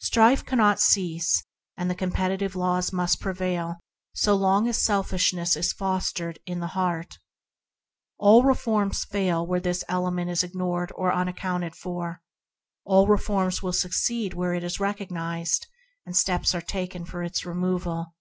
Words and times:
Strife 0.00 0.44
cannot 0.44 0.80
cease 0.80 1.44
and 1.76 1.88
the 1.88 1.94
com 1.94 2.10
petitive 2.10 2.56
laws 2.56 2.92
must 2.92 3.20
prevail 3.20 3.76
so 4.12 4.34
long 4.34 4.66
as 4.66 4.82
selfish 4.82 5.32
ness 5.32 5.54
is 5.54 5.72
fostered 5.72 6.40
in 6.44 6.58
the 6.58 6.66
heart. 6.74 7.20
All 8.18 8.42
reforms 8.42 9.04
fail 9.04 9.46
where 9.46 9.60
this 9.60 9.84
element 9.88 10.28
is 10.28 10.42
ignored 10.42 10.90
or 10.96 11.12
24 11.12 11.12
ENTERING 11.12 11.12
THE 11.12 11.18
KINGDOM 11.18 11.20
unaccounted 11.54 11.76
for; 11.76 12.22
all 12.84 13.06
reforms 13.06 13.60
succeed 13.78 14.34
where 14.34 14.54
it 14.54 14.64
is 14.64 14.80
recognized, 14.80 15.68
and 16.04 16.16
steps 16.16 16.52
are 16.52 16.60
taken 16.60 17.04
for 17.04 17.22
its 17.22 17.46
removal. 17.46 18.16